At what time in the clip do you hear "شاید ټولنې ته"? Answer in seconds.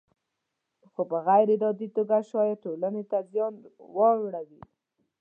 2.29-3.17